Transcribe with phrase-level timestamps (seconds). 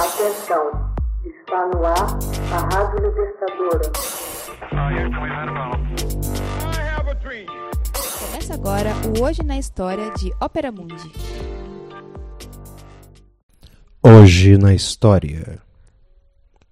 [0.00, 0.94] Atenção,
[1.26, 2.18] está no ar
[2.54, 3.92] a Rádio Libertadora.
[8.18, 11.12] Começa agora o Hoje na História de Ópera Mundi.
[14.02, 15.60] Hoje na História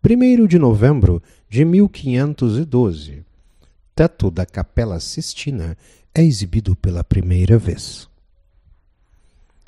[0.02, 3.26] 1 de novembro de 1512
[3.94, 5.76] Teto da Capela Sistina
[6.14, 8.07] é exibido pela primeira vez.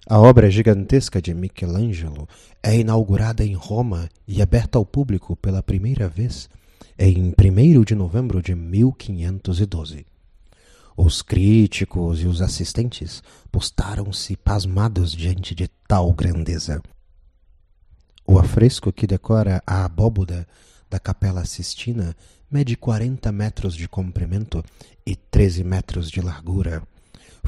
[0.07, 2.27] A obra gigantesca de Michelangelo
[2.63, 6.49] é inaugurada em Roma e aberta ao público pela primeira vez
[6.99, 10.07] em 1 de novembro de 1512.
[10.97, 13.23] Os críticos e os assistentes
[13.53, 16.83] postaram-se pasmados diante de tal grandeza.
[18.27, 20.47] O afresco que decora a abóboda
[20.89, 22.17] da Capela Sistina
[22.51, 24.65] mede 40 metros de comprimento
[25.07, 26.83] e 13 metros de largura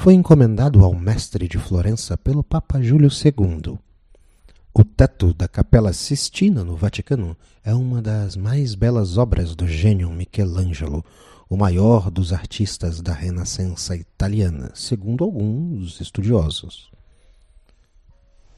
[0.02, 3.78] foi encomendado ao mestre de Florença pelo Papa Júlio II.
[4.74, 10.10] O teto da Capela Sistina, no Vaticano, é uma das mais belas obras do gênio
[10.10, 11.04] Michelangelo,
[11.48, 16.90] o maior dos artistas da Renascença italiana, segundo alguns estudiosos.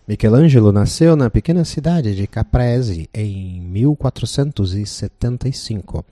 [0.08, 6.06] Michelangelo nasceu na pequena cidade de Caprese em 1475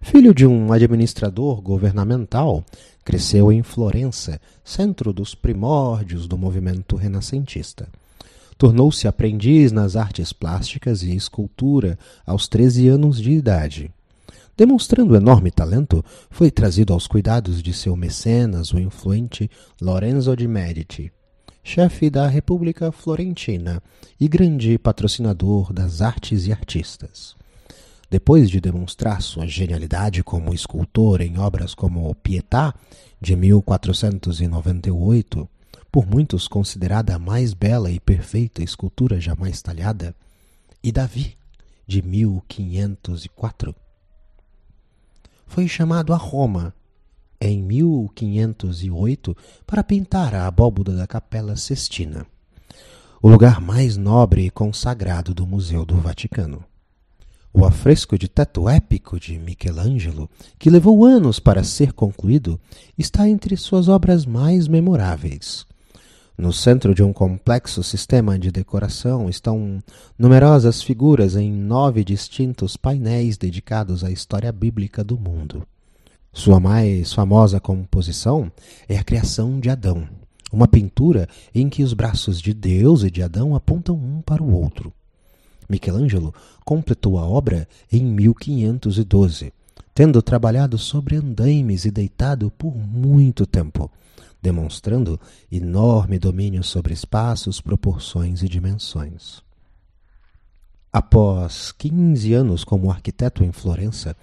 [0.00, 2.64] Filho de um administrador governamental,
[3.08, 7.88] cresceu em Florença, centro dos primórdios do movimento renascentista.
[8.58, 13.90] Tornou-se aprendiz nas artes plásticas e escultura aos 13 anos de idade.
[14.54, 19.50] Demonstrando enorme talento, foi trazido aos cuidados de seu mecenas, o influente
[19.80, 21.10] Lorenzo de Medici,
[21.64, 23.82] chefe da República Florentina
[24.20, 27.37] e grande patrocinador das artes e artistas.
[28.10, 32.74] Depois de demonstrar sua genialidade como escultor em obras como Pietà,
[33.20, 35.46] de 1498,
[35.92, 40.16] por muitos considerada a mais bela e perfeita escultura jamais talhada,
[40.82, 41.36] e Davi,
[41.86, 43.74] de 1504,
[45.46, 46.74] foi chamado a Roma
[47.40, 52.26] em 1508 para pintar a abóboda da Capela Sistina,
[53.20, 56.64] o lugar mais nobre e consagrado do Museu do Vaticano.
[57.52, 60.28] O afresco de teto épico de Michelangelo,
[60.58, 62.60] que levou anos para ser concluído,
[62.96, 65.66] está entre suas obras mais memoráveis.
[66.36, 69.82] No centro de um complexo sistema de decoração estão
[70.16, 75.66] numerosas figuras em nove distintos painéis dedicados à história bíblica do mundo.
[76.32, 78.52] Sua mais famosa composição
[78.88, 80.06] é a criação de Adão,
[80.52, 84.52] uma pintura em que os braços de Deus e de Adão apontam um para o
[84.52, 84.92] outro.
[85.68, 86.32] Michelangelo
[86.64, 89.52] completou a obra em 1512,
[89.94, 93.90] tendo trabalhado sobre andaimes e deitado por muito tempo,
[94.40, 95.20] demonstrando
[95.50, 99.42] enorme domínio sobre espaços, proporções e dimensões.
[100.92, 104.16] Após 15 anos como arquiteto em Florença,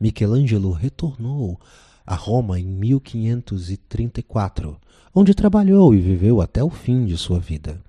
[0.00, 1.60] Michelangelo retornou
[2.04, 4.76] a Roma em 1534,
[5.14, 7.80] onde trabalhou e viveu até o fim de sua vida.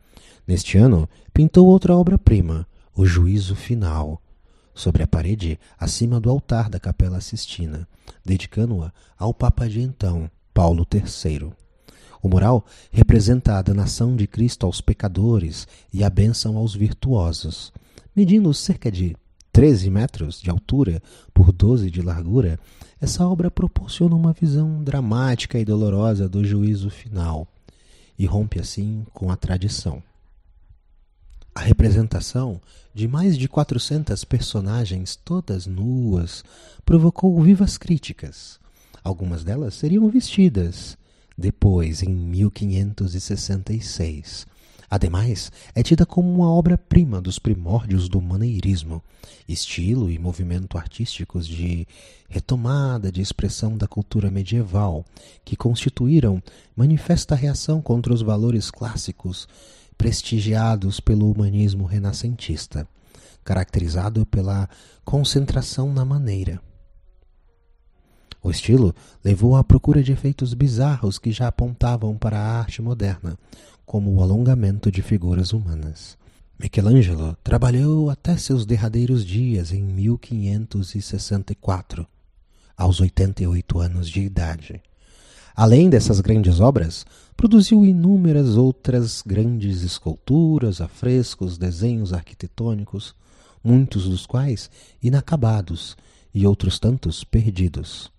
[0.45, 4.21] Neste ano, pintou outra obra-prima, o juízo final,
[4.73, 7.87] sobre a parede acima do altar da Capela Sistina,
[8.25, 11.51] dedicando-a ao Papa de então, Paulo III.
[12.21, 17.71] O mural representa a danação de Cristo aos pecadores e a bênção aos virtuosos.
[18.15, 19.15] Medindo cerca de
[19.51, 21.01] 13 metros de altura
[21.33, 22.59] por 12 de largura,
[22.99, 27.47] essa obra proporciona uma visão dramática e dolorosa do juízo final
[28.17, 30.03] e rompe assim com a tradição.
[31.59, 32.59] A representação
[32.93, 36.41] de mais de 400 personagens, todas nuas,
[36.85, 38.57] provocou vivas críticas.
[39.03, 40.97] Algumas delas seriam vestidas
[41.37, 44.47] depois, em 1566.
[44.89, 49.03] Ademais, é tida como uma obra-prima dos primórdios do maneirismo,
[49.45, 51.85] estilo e movimento artísticos de
[52.29, 55.03] retomada de expressão da cultura medieval,
[55.43, 56.41] que constituíram
[56.73, 59.45] manifesta reação contra os valores clássicos
[59.99, 62.87] prestigiados pelo humanismo renascentista,
[63.43, 64.69] caracterizado pela
[65.03, 66.61] concentração na maneira.
[68.41, 73.37] O estilo levou à procura de efeitos bizarros que já apontavam para a arte moderna,
[73.85, 76.17] como o alongamento de figuras humanas.
[76.57, 82.07] Michelangelo trabalhou até seus derradeiros dias em 1564,
[82.77, 84.81] aos 88 anos de idade.
[85.61, 93.13] Além dessas grandes obras, produziu inúmeras outras grandes esculturas, afrescos, desenhos arquitetônicos,
[93.61, 94.71] muitos dos quais
[95.03, 95.97] inacabados
[96.33, 98.09] e outros tantos perdidos.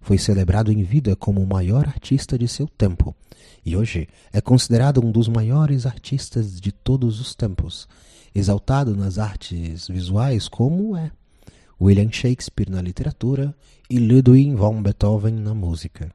[0.00, 3.16] Foi celebrado em vida como o maior artista de seu tempo
[3.64, 7.88] e hoje é considerado um dos maiores artistas de todos os tempos,
[8.32, 11.10] exaltado nas artes visuais como é
[11.80, 13.52] William Shakespeare na literatura
[13.90, 16.14] e Ludwig von Beethoven na música.